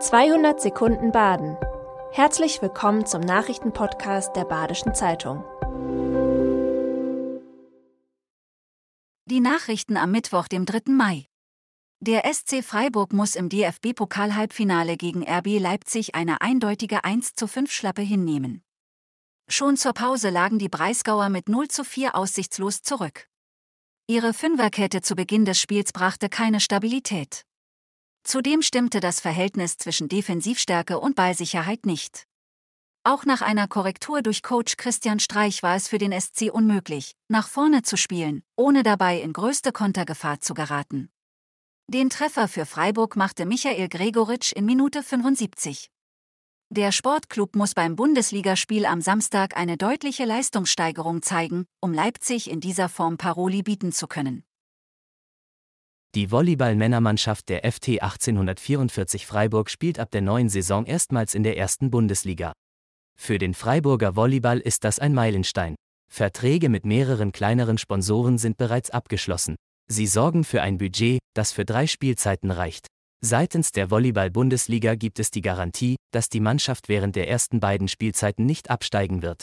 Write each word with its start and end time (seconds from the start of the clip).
200 0.00 0.60
Sekunden 0.60 1.10
Baden. 1.10 1.56
Herzlich 2.12 2.62
willkommen 2.62 3.04
zum 3.04 3.20
Nachrichtenpodcast 3.20 4.36
der 4.36 4.44
Badischen 4.44 4.94
Zeitung. 4.94 5.42
Die 9.24 9.40
Nachrichten 9.40 9.96
am 9.96 10.12
Mittwoch, 10.12 10.46
dem 10.46 10.66
3. 10.66 10.92
Mai. 10.92 11.26
Der 11.98 12.32
SC 12.32 12.62
Freiburg 12.62 13.12
muss 13.12 13.34
im 13.34 13.48
DFB-Pokal-Halbfinale 13.48 14.96
gegen 14.96 15.28
RB 15.28 15.58
Leipzig 15.58 16.14
eine 16.14 16.42
eindeutige 16.42 17.02
1 17.02 17.34
zu 17.34 17.48
5 17.48 17.72
Schlappe 17.72 18.02
hinnehmen. 18.02 18.62
Schon 19.50 19.76
zur 19.76 19.94
Pause 19.94 20.30
lagen 20.30 20.60
die 20.60 20.68
Breisgauer 20.68 21.28
mit 21.28 21.48
0 21.48 21.66
zu 21.66 21.82
4 21.82 22.14
aussichtslos 22.14 22.82
zurück. 22.82 23.26
Ihre 24.06 24.32
Fünferkette 24.32 25.02
zu 25.02 25.16
Beginn 25.16 25.44
des 25.44 25.58
Spiels 25.58 25.92
brachte 25.92 26.28
keine 26.28 26.60
Stabilität. 26.60 27.47
Zudem 28.24 28.62
stimmte 28.62 29.00
das 29.00 29.20
Verhältnis 29.20 29.76
zwischen 29.76 30.08
Defensivstärke 30.08 30.98
und 30.98 31.16
Ballsicherheit 31.16 31.86
nicht. 31.86 32.26
Auch 33.04 33.24
nach 33.24 33.40
einer 33.40 33.68
Korrektur 33.68 34.20
durch 34.22 34.42
Coach 34.42 34.76
Christian 34.76 35.18
Streich 35.18 35.62
war 35.62 35.76
es 35.76 35.88
für 35.88 35.98
den 35.98 36.12
SC 36.12 36.50
unmöglich, 36.52 37.14
nach 37.28 37.48
vorne 37.48 37.82
zu 37.82 37.96
spielen, 37.96 38.42
ohne 38.54 38.82
dabei 38.82 39.20
in 39.20 39.32
größte 39.32 39.72
Kontergefahr 39.72 40.40
zu 40.40 40.52
geraten. 40.52 41.08
Den 41.86 42.10
Treffer 42.10 42.48
für 42.48 42.66
Freiburg 42.66 43.16
machte 43.16 43.46
Michael 43.46 43.88
Gregoritsch 43.88 44.52
in 44.52 44.66
Minute 44.66 45.02
75. 45.02 45.90
Der 46.68 46.92
Sportclub 46.92 47.56
muss 47.56 47.72
beim 47.72 47.96
Bundesligaspiel 47.96 48.84
am 48.84 49.00
Samstag 49.00 49.56
eine 49.56 49.78
deutliche 49.78 50.26
Leistungssteigerung 50.26 51.22
zeigen, 51.22 51.64
um 51.80 51.94
Leipzig 51.94 52.50
in 52.50 52.60
dieser 52.60 52.90
Form 52.90 53.16
Paroli 53.16 53.62
bieten 53.62 53.90
zu 53.90 54.06
können. 54.06 54.44
Die 56.18 56.32
Volleyball-Männermannschaft 56.32 57.48
der 57.48 57.58
FT 57.58 58.02
1844 58.02 59.24
Freiburg 59.24 59.70
spielt 59.70 60.00
ab 60.00 60.10
der 60.10 60.20
neuen 60.20 60.48
Saison 60.48 60.84
erstmals 60.84 61.32
in 61.32 61.44
der 61.44 61.56
ersten 61.56 61.92
Bundesliga. 61.92 62.54
Für 63.16 63.38
den 63.38 63.54
Freiburger 63.54 64.16
Volleyball 64.16 64.58
ist 64.58 64.82
das 64.82 64.98
ein 64.98 65.14
Meilenstein. 65.14 65.76
Verträge 66.10 66.70
mit 66.70 66.84
mehreren 66.84 67.30
kleineren 67.30 67.78
Sponsoren 67.78 68.36
sind 68.36 68.56
bereits 68.56 68.90
abgeschlossen. 68.90 69.54
Sie 69.86 70.08
sorgen 70.08 70.42
für 70.42 70.60
ein 70.60 70.78
Budget, 70.78 71.20
das 71.36 71.52
für 71.52 71.64
drei 71.64 71.86
Spielzeiten 71.86 72.50
reicht. 72.50 72.88
Seitens 73.24 73.70
der 73.70 73.88
Volleyball-Bundesliga 73.92 74.96
gibt 74.96 75.20
es 75.20 75.30
die 75.30 75.42
Garantie, 75.42 75.94
dass 76.10 76.28
die 76.28 76.40
Mannschaft 76.40 76.88
während 76.88 77.14
der 77.14 77.28
ersten 77.28 77.60
beiden 77.60 77.86
Spielzeiten 77.86 78.44
nicht 78.44 78.70
absteigen 78.70 79.22
wird. 79.22 79.42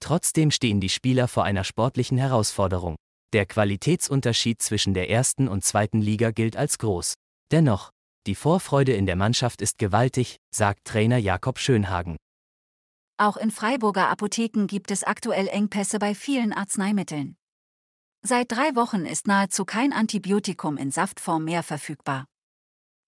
Trotzdem 0.00 0.50
stehen 0.50 0.80
die 0.80 0.88
Spieler 0.88 1.28
vor 1.28 1.44
einer 1.44 1.62
sportlichen 1.62 2.18
Herausforderung. 2.18 2.96
Der 3.32 3.46
Qualitätsunterschied 3.46 4.60
zwischen 4.60 4.92
der 4.92 5.08
ersten 5.08 5.46
und 5.46 5.64
zweiten 5.64 6.00
Liga 6.00 6.32
gilt 6.32 6.56
als 6.56 6.78
groß. 6.78 7.14
Dennoch, 7.52 7.90
die 8.26 8.34
Vorfreude 8.34 8.92
in 8.92 9.06
der 9.06 9.16
Mannschaft 9.16 9.62
ist 9.62 9.78
gewaltig, 9.78 10.36
sagt 10.54 10.84
Trainer 10.84 11.16
Jakob 11.16 11.58
Schönhagen. 11.58 12.16
Auch 13.18 13.36
in 13.36 13.50
Freiburger 13.50 14.08
Apotheken 14.08 14.66
gibt 14.66 14.90
es 14.90 15.04
aktuell 15.04 15.46
Engpässe 15.46 15.98
bei 15.98 16.14
vielen 16.14 16.52
Arzneimitteln. 16.52 17.36
Seit 18.22 18.50
drei 18.50 18.74
Wochen 18.74 19.06
ist 19.06 19.26
nahezu 19.26 19.64
kein 19.64 19.92
Antibiotikum 19.92 20.76
in 20.76 20.90
Saftform 20.90 21.44
mehr 21.44 21.62
verfügbar. 21.62 22.26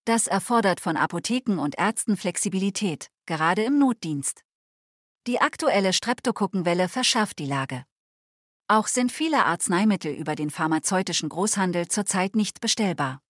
Das 0.05 0.27
erfordert 0.27 0.81
von 0.81 0.97
Apotheken 0.97 1.59
und 1.59 1.79
Ärzten 1.79 2.17
Flexibilität, 2.17 3.09
gerade 3.27 3.63
im 3.63 3.79
Notdienst. 3.79 4.43
Die 5.27 5.41
aktuelle 5.41 5.93
Streptokokkenwelle 5.93 6.89
verschärft 6.89 7.39
die 7.39 7.47
Lage. 7.47 7.85
Auch 8.73 8.87
sind 8.87 9.13
viele 9.13 9.45
Arzneimittel 9.45 10.15
über 10.15 10.35
den 10.35 10.49
pharmazeutischen 10.49 11.29
Großhandel 11.29 11.89
zurzeit 11.89 12.35
nicht 12.35 12.63
bestellbar. 12.63 13.21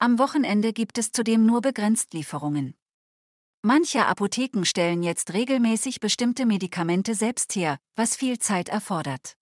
Am 0.00 0.18
Wochenende 0.18 0.72
gibt 0.72 0.98
es 0.98 1.12
zudem 1.12 1.46
nur 1.46 1.60
begrenzt 1.60 2.14
Lieferungen. 2.14 2.74
Manche 3.62 4.06
Apotheken 4.06 4.64
stellen 4.64 5.04
jetzt 5.04 5.32
regelmäßig 5.34 6.00
bestimmte 6.00 6.46
Medikamente 6.46 7.14
selbst 7.14 7.54
her, 7.54 7.78
was 7.94 8.16
viel 8.16 8.40
Zeit 8.40 8.68
erfordert. 8.68 9.36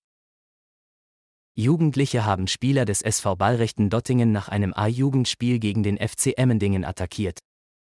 Jugendliche 1.54 2.26
haben 2.26 2.46
Spieler 2.46 2.84
des 2.84 3.00
SV 3.00 3.36
Ballrechten 3.36 3.88
Dottingen 3.88 4.30
nach 4.30 4.50
einem 4.50 4.74
A-Jugendspiel 4.74 5.58
gegen 5.58 5.82
den 5.82 5.96
FC 5.96 6.34
Emmendingen 6.36 6.84
attackiert. 6.84 7.38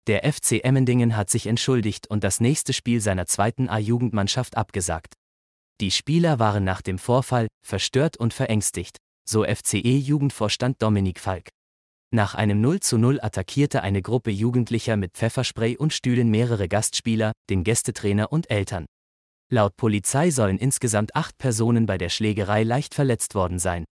Der 0.06 0.33
FC 0.33 0.61
Emmendingen 0.62 1.17
hat 1.17 1.31
sich 1.31 1.49
entschuldigt 1.49 2.06
und 2.06 2.23
das 2.23 2.39
nächste 2.39 2.73
Spiel 2.73 3.00
seiner 3.00 3.27
zweiten 3.27 3.69
A-Jugendmannschaft 3.69 4.56
abgesagt. 4.56 5.15
Die 5.81 5.91
Spieler 5.91 6.38
waren 6.38 6.64
nach 6.64 6.81
dem 6.81 6.98
Vorfall 6.98 7.48
verstört 7.66 8.16
und 8.16 8.32
verängstigt, 8.32 8.97
so 9.28 9.44
FCE-Jugendvorstand 9.44 10.81
Dominik 10.81 11.20
Falk. 11.20 11.48
Nach 12.14 12.34
einem 12.34 12.62
0 12.62 12.81
zu 12.81 12.97
0 12.97 13.20
attackierte 13.20 13.82
eine 13.82 14.00
Gruppe 14.00 14.31
Jugendlicher 14.31 14.97
mit 14.97 15.12
Pfefferspray 15.12 15.76
und 15.76 15.92
Stühlen 15.92 16.31
mehrere 16.31 16.69
Gastspieler, 16.69 17.32
den 17.50 17.62
Gästetrainer 17.62 18.32
und 18.32 18.48
Eltern. 18.50 18.87
Laut 19.53 19.76
Polizei 19.76 20.31
sollen 20.31 20.59
insgesamt 20.59 21.14
acht 21.14 21.37
Personen 21.37 21.84
bei 21.84 21.98
der 21.98 22.08
Schlägerei 22.08 22.62
leicht 22.62 22.94
verletzt 22.94 23.34
worden 23.34 23.58
sein. 23.58 23.84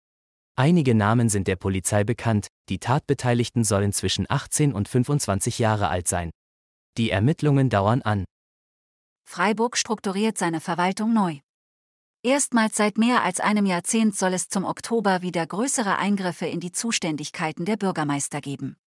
Einige 0.56 0.94
Namen 0.94 1.28
sind 1.28 1.48
der 1.48 1.56
Polizei 1.56 2.04
bekannt, 2.04 2.46
die 2.70 2.78
Tatbeteiligten 2.78 3.62
sollen 3.62 3.92
zwischen 3.92 4.24
18 4.28 4.72
und 4.72 4.88
25 4.88 5.58
Jahre 5.58 5.88
alt 5.88 6.08
sein. 6.08 6.30
Die 6.96 7.10
Ermittlungen 7.10 7.68
dauern 7.68 8.02
an. 8.02 8.24
Freiburg 9.28 9.76
strukturiert 9.76 10.38
seine 10.38 10.60
Verwaltung 10.60 11.12
neu. 11.12 11.40
Erstmals 12.24 12.76
seit 12.76 12.96
mehr 12.96 13.22
als 13.22 13.38
einem 13.38 13.66
Jahrzehnt 13.66 14.16
soll 14.16 14.32
es 14.32 14.48
zum 14.48 14.64
Oktober 14.64 15.20
wieder 15.20 15.46
größere 15.46 15.98
Eingriffe 15.98 16.46
in 16.46 16.58
die 16.58 16.72
Zuständigkeiten 16.72 17.66
der 17.66 17.76
Bürgermeister 17.76 18.40
geben. 18.40 18.78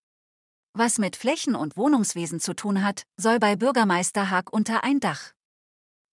Was 0.74 0.98
mit 0.98 1.16
Flächen- 1.16 1.56
und 1.56 1.78
Wohnungswesen 1.78 2.40
zu 2.40 2.56
tun 2.56 2.84
hat, 2.84 3.04
soll 3.16 3.38
bei 3.38 3.56
Bürgermeister 3.56 4.32
Haag 4.32 4.52
unter 4.52 4.84
ein 4.84 5.00
Dach. 5.00 5.34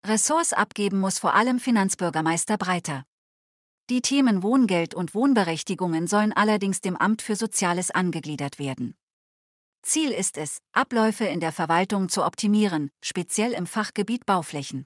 Ressorts 0.05 0.53
abgeben 0.53 0.99
muss 0.99 1.17
vor 1.17 1.33
allem 1.33 1.59
Finanzbürgermeister 1.59 2.59
Breiter. 2.59 3.05
Die 3.89 4.01
Themen 4.01 4.43
Wohngeld 4.43 4.93
und 4.93 5.15
Wohnberechtigungen 5.15 6.05
sollen 6.05 6.31
allerdings 6.31 6.81
dem 6.81 6.95
Amt 6.95 7.23
für 7.23 7.35
Soziales 7.35 7.89
angegliedert 7.89 8.59
werden. 8.59 8.95
Ziel 9.81 10.11
ist 10.11 10.37
es, 10.37 10.59
Abläufe 10.73 11.25
in 11.25 11.39
der 11.39 11.51
Verwaltung 11.51 12.07
zu 12.07 12.23
optimieren, 12.23 12.91
speziell 13.03 13.53
im 13.53 13.65
Fachgebiet 13.65 14.27
Bauflächen. 14.27 14.85